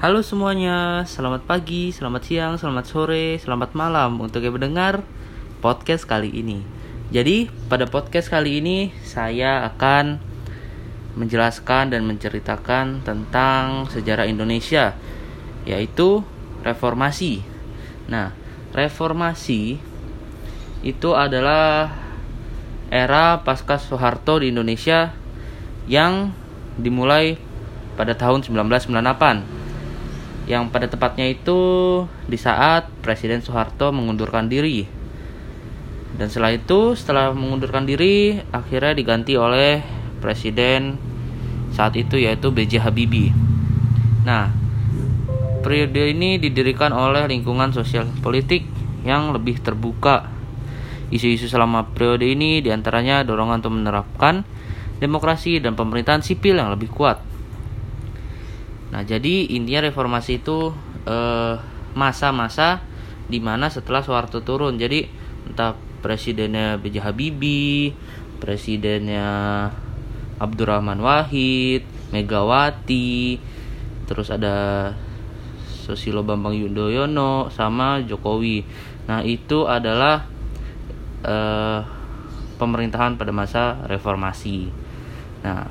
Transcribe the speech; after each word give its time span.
Halo 0.00 0.24
semuanya, 0.24 1.04
selamat 1.04 1.44
pagi, 1.44 1.92
selamat 1.92 2.22
siang, 2.24 2.54
selamat 2.56 2.88
sore, 2.88 3.36
selamat 3.36 3.76
malam 3.76 4.16
untuk 4.16 4.40
yang 4.40 4.56
mendengar 4.56 5.04
podcast 5.60 6.08
kali 6.08 6.32
ini. 6.32 6.64
Jadi, 7.12 7.52
pada 7.68 7.84
podcast 7.84 8.32
kali 8.32 8.64
ini 8.64 8.96
saya 9.04 9.60
akan 9.68 10.16
menjelaskan 11.20 11.92
dan 11.92 12.08
menceritakan 12.08 13.04
tentang 13.04 13.92
sejarah 13.92 14.24
Indonesia, 14.24 14.96
yaitu 15.68 16.24
reformasi. 16.64 17.44
Nah, 18.08 18.32
reformasi 18.72 19.76
itu 20.80 21.10
adalah 21.12 21.92
era 22.88 23.44
pasca 23.44 23.76
Soeharto 23.76 24.40
di 24.40 24.48
Indonesia 24.48 25.12
yang 25.84 26.32
dimulai 26.80 27.36
pada 28.00 28.16
tahun 28.16 28.48
1998 28.48 29.59
yang 30.50 30.66
pada 30.74 30.90
tepatnya 30.90 31.30
itu 31.30 31.60
di 32.26 32.34
saat 32.34 32.90
Presiden 33.06 33.38
Soeharto 33.38 33.94
mengundurkan 33.94 34.50
diri. 34.50 34.82
Dan 36.18 36.26
setelah 36.26 36.50
itu, 36.50 36.98
setelah 36.98 37.30
mengundurkan 37.30 37.86
diri, 37.86 38.42
akhirnya 38.50 38.98
diganti 38.98 39.38
oleh 39.38 39.78
Presiden 40.18 40.98
saat 41.70 41.94
itu 41.94 42.18
yaitu 42.18 42.50
B.J. 42.50 42.82
Habibie. 42.82 43.30
Nah, 44.26 44.50
periode 45.62 46.10
ini 46.10 46.42
didirikan 46.42 46.90
oleh 46.90 47.30
lingkungan 47.30 47.70
sosial 47.70 48.10
politik 48.18 48.66
yang 49.06 49.30
lebih 49.30 49.62
terbuka. 49.62 50.26
Isu-isu 51.14 51.46
selama 51.46 51.86
periode 51.94 52.26
ini 52.26 52.58
di 52.58 52.74
antaranya 52.74 53.22
dorongan 53.22 53.62
untuk 53.62 53.78
menerapkan 53.78 54.42
demokrasi 54.98 55.62
dan 55.62 55.78
pemerintahan 55.78 56.26
sipil 56.26 56.58
yang 56.58 56.74
lebih 56.74 56.90
kuat 56.90 57.29
Nah, 58.90 59.02
jadi 59.06 59.46
intinya 59.54 59.86
reformasi 59.86 60.42
itu 60.42 60.74
eh, 61.06 61.54
masa-masa 61.94 62.82
di 63.30 63.38
mana 63.38 63.70
setelah 63.70 64.02
Soeharto 64.02 64.42
turun. 64.42 64.76
Jadi 64.78 65.06
entah 65.46 65.78
presidennya 66.02 66.76
B.J. 66.82 66.96
Habibie, 67.06 67.94
presidennya 68.42 69.70
Abdurrahman 70.42 70.98
Wahid, 70.98 71.86
Megawati, 72.10 73.38
terus 74.10 74.34
ada 74.34 74.90
Susilo 75.70 76.26
Bambang 76.26 76.58
Yudhoyono 76.58 77.52
sama 77.54 78.02
Jokowi. 78.02 78.66
Nah, 79.06 79.22
itu 79.22 79.70
adalah 79.70 80.26
eh, 81.22 81.80
pemerintahan 82.58 83.14
pada 83.14 83.30
masa 83.30 83.78
reformasi. 83.86 84.68
Nah, 85.46 85.64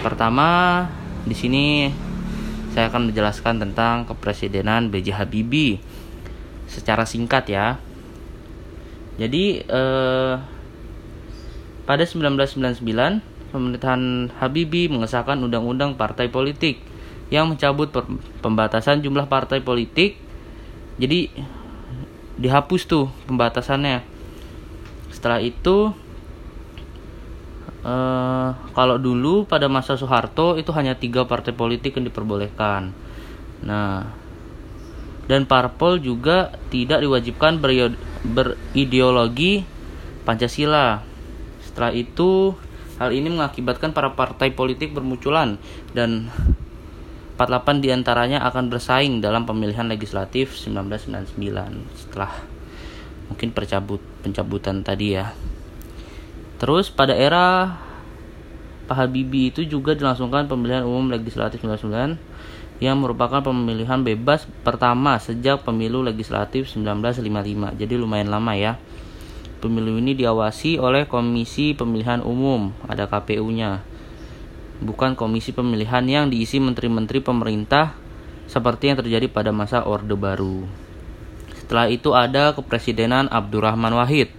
pertama 0.00 0.84
di 1.28 1.36
sini 1.36 1.66
saya 2.72 2.92
akan 2.92 3.10
menjelaskan 3.12 3.60
tentang 3.62 4.04
kepresidenan 4.04 4.92
B.J. 4.92 5.16
Habibie 5.16 5.80
secara 6.68 7.08
singkat 7.08 7.48
ya. 7.48 7.80
Jadi 9.18 9.64
eh, 9.66 10.34
pada 11.88 12.04
1999 12.04 12.84
pemerintahan 13.48 14.28
Habibie 14.38 14.92
mengesahkan 14.92 15.40
undang-undang 15.40 15.96
partai 15.96 16.28
politik 16.28 16.84
yang 17.32 17.48
mencabut 17.48 17.92
pembatasan 18.44 19.00
jumlah 19.00 19.26
partai 19.26 19.64
politik. 19.64 20.20
Jadi 21.00 21.32
dihapus 22.38 22.82
tuh 22.86 23.10
pembatasannya. 23.26 24.04
Setelah 25.10 25.40
itu 25.42 25.92
Uh, 27.88 28.52
kalau 28.76 29.00
dulu 29.00 29.48
pada 29.48 29.64
masa 29.64 29.96
Soeharto 29.96 30.60
itu 30.60 30.68
hanya 30.76 30.92
tiga 30.92 31.24
partai 31.24 31.56
politik 31.56 31.96
yang 31.96 32.04
diperbolehkan. 32.04 32.92
Nah, 33.64 34.12
dan 35.24 35.48
parpol 35.48 35.96
juga 35.96 36.52
tidak 36.68 37.00
diwajibkan 37.00 37.64
berideologi 38.28 39.64
Pancasila. 40.28 41.00
Setelah 41.64 41.96
itu, 41.96 42.52
hal 43.00 43.08
ini 43.16 43.32
mengakibatkan 43.32 43.96
para 43.96 44.12
partai 44.12 44.52
politik 44.52 44.92
bermunculan 44.92 45.56
dan 45.96 46.28
48 47.40 47.80
di 47.80 47.88
antaranya 47.94 48.44
akan 48.44 48.68
bersaing 48.68 49.22
dalam 49.22 49.46
pemilihan 49.46 49.86
legislatif 49.86 50.58
1999 50.58 51.38
setelah 51.94 52.34
mungkin 53.30 53.54
percabut 53.54 54.02
pencabutan 54.26 54.82
tadi 54.82 55.14
ya. 55.14 55.30
Terus 56.58 56.90
pada 56.90 57.14
era 57.14 57.78
Pak 58.90 58.96
Habibie 58.98 59.54
itu 59.54 59.62
juga 59.62 59.94
dilangsungkan 59.94 60.50
pemilihan 60.50 60.82
umum 60.82 61.14
legislatif 61.14 61.62
99 61.62 62.18
yang 62.82 62.98
merupakan 62.98 63.42
pemilihan 63.42 64.02
bebas 64.02 64.46
pertama 64.66 65.18
sejak 65.22 65.62
pemilu 65.62 66.02
legislatif 66.02 66.66
1955. 66.70 67.78
Jadi 67.78 67.94
lumayan 67.94 68.30
lama 68.30 68.54
ya. 68.58 68.74
Pemilu 69.58 69.98
ini 69.98 70.14
diawasi 70.14 70.78
oleh 70.78 71.10
Komisi 71.10 71.74
Pemilihan 71.74 72.22
Umum, 72.22 72.70
ada 72.86 73.10
KPU-nya. 73.10 73.82
Bukan 74.78 75.18
komisi 75.18 75.50
pemilihan 75.50 76.06
yang 76.06 76.30
diisi 76.30 76.62
menteri-menteri 76.62 77.18
pemerintah 77.18 77.98
seperti 78.46 78.94
yang 78.94 79.02
terjadi 79.02 79.26
pada 79.26 79.50
masa 79.50 79.82
Orde 79.82 80.14
Baru. 80.14 80.70
Setelah 81.58 81.90
itu 81.90 82.14
ada 82.14 82.54
kepresidenan 82.54 83.26
Abdurrahman 83.34 83.98
Wahid 83.98 84.37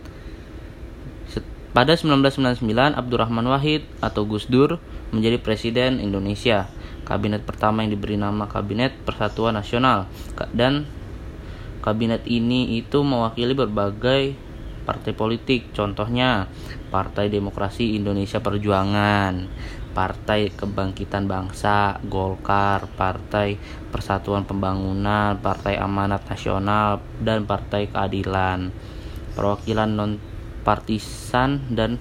pada 1.70 1.94
1999, 1.94 2.66
Abdurrahman 2.98 3.46
Wahid 3.46 3.86
atau 4.02 4.26
Gus 4.26 4.50
Dur 4.50 4.82
menjadi 5.14 5.38
presiden 5.38 6.02
Indonesia. 6.02 6.66
Kabinet 7.06 7.46
pertama 7.46 7.82
yang 7.86 7.94
diberi 7.94 8.18
nama 8.18 8.46
Kabinet 8.46 8.94
Persatuan 9.02 9.58
Nasional 9.58 10.06
dan 10.54 10.86
kabinet 11.82 12.22
ini 12.30 12.78
itu 12.78 13.02
mewakili 13.02 13.58
berbagai 13.58 14.38
partai 14.86 15.14
politik. 15.14 15.74
Contohnya 15.74 16.50
Partai 16.90 17.30
Demokrasi 17.30 17.98
Indonesia 17.98 18.42
Perjuangan, 18.42 19.46
Partai 19.94 20.54
Kebangkitan 20.54 21.26
Bangsa, 21.26 21.98
Golkar, 22.06 22.90
Partai 22.94 23.58
Persatuan 23.90 24.46
Pembangunan, 24.46 25.38
Partai 25.38 25.78
Amanat 25.78 26.26
Nasional, 26.30 27.02
dan 27.22 27.46
Partai 27.46 27.90
Keadilan. 27.90 28.70
Perwakilan 29.38 29.90
non 29.94 30.12
partisan 30.70 31.66
dan 31.74 31.98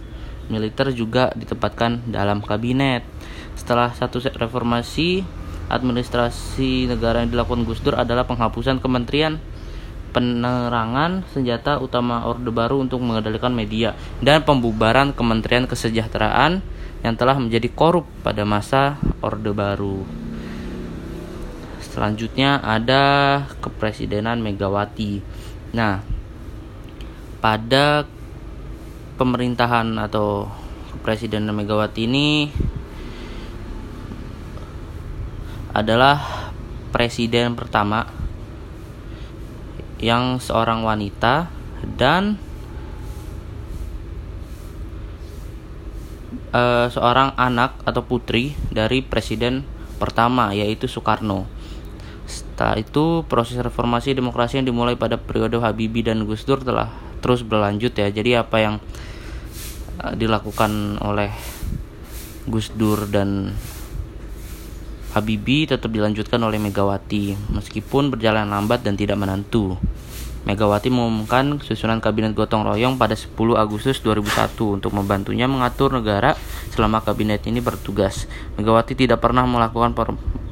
militer 0.53 0.93
juga 0.93 1.33
ditempatkan 1.33 2.12
dalam 2.12 2.45
kabinet. 2.45 3.01
Setelah 3.56 3.97
satu 3.97 4.21
reformasi, 4.21 5.25
administrasi 5.73 6.93
negara 6.93 7.25
yang 7.25 7.33
dilakukan 7.33 7.65
Gus 7.65 7.81
Dur 7.81 7.97
adalah 7.97 8.29
penghapusan 8.29 8.84
kementerian 8.84 9.41
penerangan 10.12 11.25
senjata 11.33 11.77
utama 11.81 12.25
Orde 12.25 12.49
Baru 12.49 12.81
untuk 12.81 13.01
mengendalikan 13.05 13.53
media 13.53 13.93
dan 14.25 14.41
pembubaran 14.45 15.12
Kementerian 15.12 15.69
Kesejahteraan 15.69 16.65
yang 17.05 17.15
telah 17.15 17.37
menjadi 17.37 17.69
korup 17.73 18.09
pada 18.25 18.43
masa 18.49 18.97
Orde 19.21 19.53
Baru. 19.53 20.09
Selanjutnya 21.85 22.62
ada 22.65 23.45
kepresidenan 23.61 24.41
Megawati. 24.41 25.21
Nah, 25.77 26.00
pada 27.39 28.09
pemerintahan 29.19 29.99
atau 29.99 30.47
Presiden 31.03 31.51
Megawati 31.51 32.06
ini 32.06 32.49
adalah 35.75 36.51
presiden 36.91 37.55
pertama 37.55 38.09
yang 39.99 40.39
seorang 40.39 40.83
wanita 40.87 41.51
dan 41.99 42.39
uh, 46.55 46.87
seorang 46.91 47.35
anak 47.35 47.79
atau 47.85 48.03
putri 48.06 48.55
dari 48.71 49.03
presiden 49.03 49.67
pertama 49.99 50.55
yaitu 50.55 50.87
Soekarno. 50.87 51.47
Setelah 52.29 52.79
itu 52.79 53.25
proses 53.26 53.59
reformasi 53.59 54.12
demokrasi 54.12 54.61
yang 54.61 54.69
dimulai 54.69 54.94
pada 54.94 55.17
periode 55.19 55.59
Habibie 55.59 56.05
dan 56.05 56.23
Gus 56.29 56.44
Dur 56.44 56.61
telah 56.61 57.07
terus 57.19 57.44
berlanjut 57.44 57.93
ya. 57.94 58.09
Jadi 58.09 58.38
apa 58.38 58.56
yang 58.59 58.75
uh, 60.03 60.15
dilakukan 60.15 61.03
oleh 61.03 61.31
Gus 62.49 62.73
Dur 62.73 63.05
dan 63.11 63.53
Habibie 65.12 65.65
tetap 65.65 65.88
dilanjutkan 65.88 66.38
oleh 66.44 66.61
Megawati 66.61 67.37
meskipun 67.53 68.12
berjalan 68.12 68.49
lambat 68.49 68.85
dan 68.85 68.94
tidak 68.94 69.17
menentu. 69.17 69.76
Megawati 70.49 70.88
mengumumkan 70.88 71.61
susunan 71.61 72.00
kabinet 72.00 72.32
gotong 72.32 72.65
royong 72.65 72.97
pada 72.97 73.12
10 73.12 73.37
Agustus 73.59 74.00
2001 74.00 74.81
untuk 74.81 74.97
membantunya 74.97 75.44
mengatur 75.44 75.93
negara 75.93 76.38
selama 76.73 77.05
kabinet 77.05 77.44
ini 77.44 77.61
bertugas. 77.61 78.25
Megawati 78.56 78.97
tidak 78.97 79.21
pernah 79.21 79.44
melakukan 79.44 79.93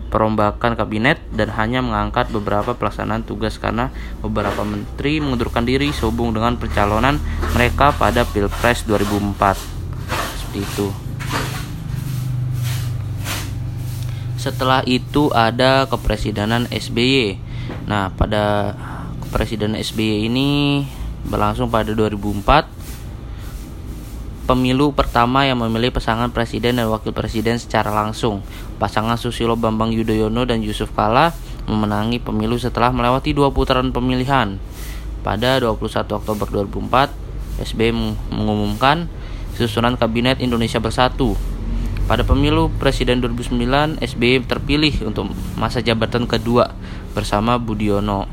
perombakan 0.08 0.78
kabinet 0.78 1.18
dan 1.34 1.50
hanya 1.54 1.82
mengangkat 1.82 2.30
beberapa 2.30 2.74
pelaksanaan 2.74 3.26
tugas 3.26 3.58
karena 3.58 3.90
beberapa 4.22 4.62
menteri 4.62 5.18
mengundurkan 5.18 5.66
diri 5.66 5.90
sehubung 5.90 6.32
dengan 6.32 6.56
pencalonan 6.56 7.20
mereka 7.52 7.92
pada 7.94 8.22
Pilpres 8.24 8.86
2004. 8.86 9.58
Seperti 10.38 10.60
itu. 10.62 10.88
setelah 14.46 14.86
itu 14.86 15.26
ada 15.34 15.90
kepresidenan 15.90 16.70
SBY. 16.70 17.34
Nah, 17.90 18.14
pada 18.14 18.78
kepresidenan 19.26 19.74
SBY 19.82 20.30
ini 20.30 20.48
berlangsung 21.26 21.66
pada 21.66 21.90
2004 21.90 22.85
pemilu 24.46 24.94
pertama 24.94 25.42
yang 25.42 25.58
memilih 25.58 25.90
pasangan 25.90 26.30
presiden 26.30 26.78
dan 26.78 26.86
wakil 26.86 27.10
presiden 27.10 27.58
secara 27.58 27.90
langsung. 27.90 28.46
Pasangan 28.78 29.18
Susilo 29.18 29.58
Bambang 29.58 29.90
Yudhoyono 29.90 30.46
dan 30.46 30.62
Yusuf 30.62 30.94
Kala 30.94 31.34
memenangi 31.66 32.22
pemilu 32.22 32.54
setelah 32.54 32.94
melewati 32.94 33.34
dua 33.34 33.50
putaran 33.50 33.90
pemilihan. 33.90 34.62
Pada 35.26 35.58
21 35.58 36.06
Oktober 36.14 36.46
2004, 36.46 37.10
SBY 37.66 37.90
mengumumkan 38.30 39.10
susunan 39.58 39.98
Kabinet 39.98 40.38
Indonesia 40.38 40.78
Bersatu. 40.78 41.34
Pada 42.06 42.22
pemilu 42.22 42.70
Presiden 42.78 43.18
2009, 43.18 43.98
SBY 43.98 44.46
terpilih 44.46 44.94
untuk 45.10 45.34
masa 45.58 45.82
jabatan 45.82 46.30
kedua 46.30 46.70
bersama 47.18 47.58
Budiono, 47.58 48.30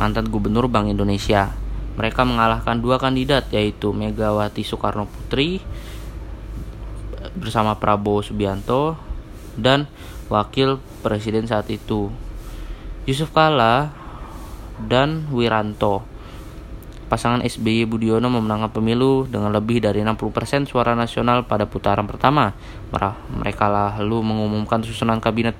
mantan 0.00 0.32
Gubernur 0.32 0.72
Bank 0.72 0.88
Indonesia. 0.88 1.61
Mereka 1.92 2.24
mengalahkan 2.24 2.80
dua 2.80 2.96
kandidat 2.96 3.52
yaitu 3.52 3.92
Megawati 3.92 4.64
Soekarno 4.64 5.04
Putri 5.04 5.60
bersama 7.36 7.76
Prabowo 7.76 8.24
Subianto 8.24 8.96
dan 9.54 9.86
wakil 10.32 10.80
presiden 11.04 11.44
saat 11.44 11.68
itu 11.68 12.08
Yusuf 13.04 13.28
Kala 13.36 13.92
dan 14.88 15.28
Wiranto. 15.28 16.08
Pasangan 17.12 17.44
SBY 17.44 17.84
Budiono 17.84 18.32
memenangkan 18.32 18.72
pemilu 18.72 19.28
dengan 19.28 19.52
lebih 19.52 19.84
dari 19.84 20.00
60% 20.00 20.64
suara 20.64 20.96
nasional 20.96 21.44
pada 21.44 21.68
putaran 21.68 22.08
pertama. 22.08 22.56
Mereka 23.36 23.68
lalu 23.68 24.24
mengumumkan 24.24 24.80
susunan 24.80 25.20
kabinet 25.20 25.52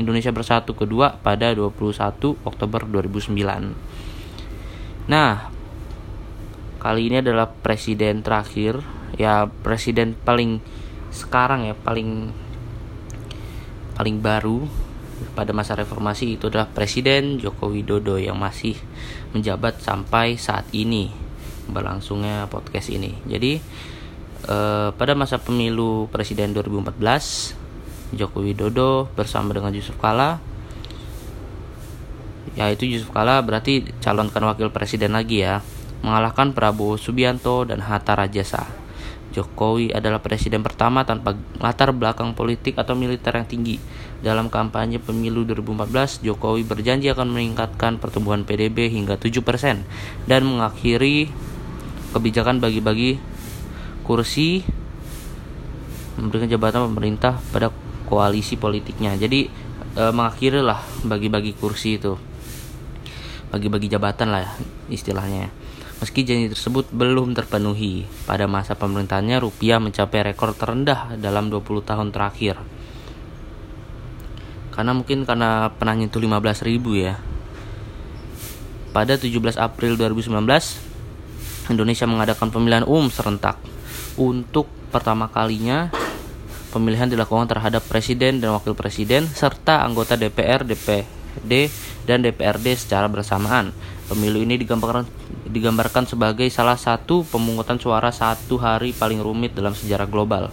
Indonesia 0.00 0.32
Bersatu 0.32 0.72
kedua 0.72 1.20
pada 1.20 1.52
21 1.52 2.40
Oktober 2.48 2.88
2009. 2.88 3.36
Nah, 5.12 5.52
kali 6.84 7.08
ini 7.08 7.24
adalah 7.24 7.48
presiden 7.48 8.20
terakhir 8.20 8.84
ya 9.16 9.48
presiden 9.48 10.12
paling 10.12 10.60
sekarang 11.08 11.64
ya 11.64 11.72
paling 11.72 12.28
paling 13.96 14.20
baru 14.20 14.68
pada 15.32 15.54
masa 15.54 15.78
reformasi 15.78 16.36
itu 16.36 16.50
adalah 16.50 16.66
Presiden 16.66 17.38
Joko 17.38 17.70
Widodo 17.70 18.18
yang 18.18 18.34
masih 18.34 18.74
menjabat 19.30 19.78
sampai 19.78 20.34
saat 20.34 20.66
ini 20.74 21.14
berlangsungnya 21.70 22.50
podcast 22.50 22.90
ini. 22.90 23.14
Jadi 23.24 23.62
eh, 24.50 24.88
pada 24.90 25.12
masa 25.14 25.38
pemilu 25.38 26.10
Presiden 26.10 26.52
2014 26.52 28.18
Joko 28.18 28.42
Widodo 28.42 29.06
bersama 29.14 29.54
dengan 29.54 29.74
Yusuf 29.74 29.96
Kala 29.98 30.42
yaitu 32.54 32.86
Yusuf 32.86 33.10
Kala 33.10 33.42
berarti 33.42 33.82
calonkan 33.98 34.46
wakil 34.46 34.70
presiden 34.70 35.18
lagi 35.18 35.42
ya 35.42 35.58
mengalahkan 36.04 36.52
Prabowo 36.52 37.00
Subianto 37.00 37.64
dan 37.64 37.80
Hatta 37.80 38.12
Rajasa. 38.12 38.84
Jokowi 39.34 39.90
adalah 39.90 40.22
presiden 40.22 40.62
pertama 40.62 41.02
tanpa 41.02 41.34
latar 41.58 41.90
belakang 41.90 42.38
politik 42.38 42.78
atau 42.78 42.94
militer 42.94 43.34
yang 43.34 43.48
tinggi. 43.48 43.82
Dalam 44.22 44.46
kampanye 44.46 45.02
pemilu 45.02 45.42
2014, 45.42 46.22
Jokowi 46.22 46.62
berjanji 46.62 47.10
akan 47.10 47.34
meningkatkan 47.34 47.98
pertumbuhan 47.98 48.46
PDB 48.46 48.94
hingga 48.94 49.18
7% 49.18 49.82
dan 50.30 50.40
mengakhiri 50.46 51.32
kebijakan 52.14 52.62
bagi-bagi 52.62 53.18
kursi 54.06 54.62
memberikan 56.14 56.46
jabatan 56.46 56.86
pemerintah 56.94 57.42
pada 57.50 57.74
koalisi 58.06 58.54
politiknya. 58.54 59.18
Jadi 59.18 59.50
e, 59.98 60.02
mengakhiri 60.14 60.62
lah 60.62 60.78
bagi-bagi 61.02 61.58
kursi 61.58 61.98
itu. 61.98 62.14
Bagi-bagi 63.50 63.90
jabatan 63.90 64.30
lah 64.30 64.46
istilahnya. 64.86 65.63
Meski 66.04 66.20
janji 66.20 66.52
tersebut 66.52 66.92
belum 66.92 67.32
terpenuhi, 67.32 68.04
pada 68.28 68.44
masa 68.44 68.76
pemerintahannya 68.76 69.40
rupiah 69.40 69.80
mencapai 69.80 70.20
rekor 70.20 70.52
terendah 70.52 71.16
dalam 71.16 71.48
20 71.48 71.64
tahun 71.80 72.12
terakhir. 72.12 72.60
Karena 74.68 74.92
mungkin 74.92 75.24
karena 75.24 75.72
pernah 75.72 75.96
nyentuh 75.96 76.20
15 76.20 76.60
ribu 76.68 76.92
ya. 76.92 77.16
Pada 78.92 79.16
17 79.16 79.56
April 79.56 79.96
2019, 79.96 81.72
Indonesia 81.72 82.04
mengadakan 82.04 82.52
pemilihan 82.52 82.84
umum 82.84 83.08
serentak. 83.08 83.56
Untuk 84.20 84.68
pertama 84.92 85.32
kalinya, 85.32 85.88
pemilihan 86.68 87.08
dilakukan 87.08 87.48
terhadap 87.48 87.80
presiden 87.88 88.44
dan 88.44 88.52
wakil 88.52 88.76
presiden 88.76 89.24
serta 89.24 89.80
anggota 89.80 90.20
DPR, 90.20 90.68
DPD, 90.68 91.72
dan 92.04 92.20
DPRD 92.20 92.76
secara 92.76 93.08
bersamaan. 93.08 93.72
Pemilu 94.04 94.44
ini 94.44 94.60
digambarkan 94.60 95.08
digambarkan 95.48 96.04
sebagai 96.04 96.44
salah 96.52 96.76
satu 96.76 97.24
pemungutan 97.24 97.80
suara 97.80 98.12
satu 98.12 98.60
hari 98.60 98.92
paling 98.92 99.22
rumit 99.24 99.56
dalam 99.56 99.72
sejarah 99.72 100.04
global. 100.04 100.52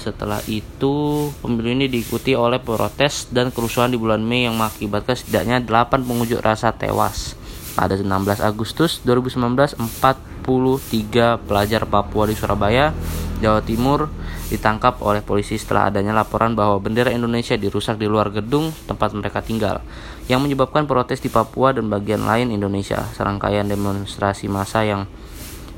Setelah 0.00 0.40
itu, 0.48 1.28
pemilu 1.44 1.76
ini 1.76 1.84
diikuti 1.84 2.32
oleh 2.32 2.56
protes 2.56 3.28
dan 3.28 3.52
kerusuhan 3.52 3.92
di 3.92 4.00
bulan 4.00 4.24
Mei 4.24 4.48
yang 4.48 4.56
mengakibatkan 4.56 5.12
setidaknya 5.12 5.60
8 5.60 6.08
pengunjuk 6.08 6.40
rasa 6.40 6.72
tewas. 6.72 7.36
Pada 7.76 8.00
16 8.00 8.40
Agustus 8.40 9.04
2019, 9.04 9.76
43 9.76 11.36
pelajar 11.44 11.84
Papua 11.84 12.24
di 12.24 12.32
Surabaya, 12.32 12.96
Jawa 13.44 13.60
Timur 13.60 14.08
ditangkap 14.50 14.98
oleh 15.00 15.22
polisi 15.22 15.54
setelah 15.54 15.88
adanya 15.88 16.10
laporan 16.10 16.58
bahwa 16.58 16.82
bendera 16.82 17.14
Indonesia 17.14 17.54
dirusak 17.54 17.96
di 17.96 18.10
luar 18.10 18.34
gedung 18.34 18.74
tempat 18.90 19.14
mereka 19.14 19.38
tinggal, 19.40 19.78
yang 20.26 20.42
menyebabkan 20.42 20.90
protes 20.90 21.22
di 21.22 21.30
Papua 21.30 21.70
dan 21.70 21.86
bagian 21.86 22.26
lain 22.26 22.50
Indonesia. 22.50 23.06
Serangkaian 23.14 23.70
demonstrasi 23.70 24.50
massa 24.50 24.82
yang 24.82 25.06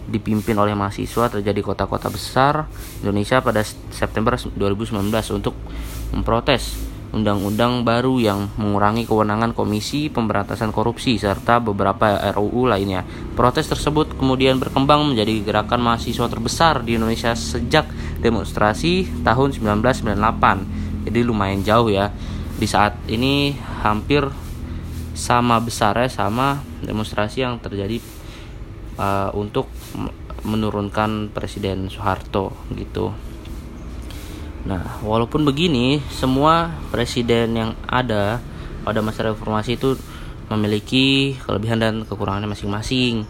dipimpin 0.09 0.59
oleh 0.59 0.75
mahasiswa 0.75 1.31
terjadi 1.31 1.63
kota-kota 1.63 2.11
besar 2.11 2.67
Indonesia 3.05 3.39
pada 3.39 3.63
September 3.95 4.35
2019 4.35 4.99
untuk 5.39 5.55
memprotes 6.11 6.92
undang-undang 7.13 7.85
baru 7.85 8.17
yang 8.17 8.49
mengurangi 8.57 9.05
kewenangan 9.05 9.53
Komisi 9.53 10.09
Pemberantasan 10.09 10.73
Korupsi 10.73 11.21
serta 11.21 11.61
beberapa 11.61 12.17
RUU 12.33 12.65
lainnya. 12.65 13.05
Protes 13.37 13.69
tersebut 13.69 14.17
kemudian 14.17 14.57
berkembang 14.57 15.05
menjadi 15.05 15.45
gerakan 15.45 15.85
mahasiswa 15.85 16.27
terbesar 16.27 16.81
di 16.81 16.97
Indonesia 16.97 17.37
sejak 17.37 17.85
demonstrasi 18.25 19.23
tahun 19.23 19.53
1998. 19.53 21.07
Jadi 21.13 21.21
lumayan 21.21 21.61
jauh 21.61 21.93
ya. 21.93 22.09
Di 22.57 22.65
saat 22.65 22.97
ini 23.13 23.53
hampir 23.85 24.25
sama 25.13 25.61
besarnya 25.61 26.09
sama 26.09 26.65
demonstrasi 26.81 27.45
yang 27.45 27.61
terjadi 27.61 28.01
uh, 28.97 29.29
untuk 29.37 29.69
menurunkan 30.43 31.31
Presiden 31.31 31.93
Soeharto 31.93 32.57
gitu. 32.73 33.32
Nah, 34.63 35.03
walaupun 35.03 35.43
begini, 35.43 35.99
semua 36.07 36.71
presiden 36.95 37.59
yang 37.59 37.71
ada 37.91 38.39
pada 38.87 39.03
masa 39.03 39.27
reformasi 39.27 39.75
itu 39.75 39.99
memiliki 40.47 41.35
kelebihan 41.43 41.83
dan 41.83 41.95
kekurangannya 42.07 42.51
masing-masing. 42.51 43.27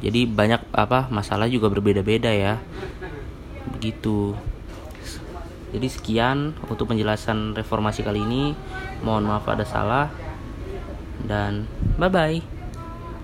Jadi 0.00 0.28
banyak 0.28 0.60
apa 0.72 1.08
masalah 1.12 1.48
juga 1.48 1.68
berbeda-beda 1.68 2.32
ya. 2.32 2.60
Begitu. 3.76 4.36
Jadi 5.76 5.88
sekian 5.92 6.56
untuk 6.68 6.88
penjelasan 6.88 7.52
reformasi 7.52 8.00
kali 8.00 8.24
ini. 8.24 8.56
Mohon 9.04 9.36
maaf 9.36 9.44
ada 9.52 9.64
salah 9.68 10.08
dan 11.28 11.68
bye 12.00 12.08
bye. 12.08 12.55